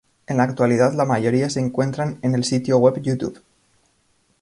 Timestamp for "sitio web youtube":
2.43-3.39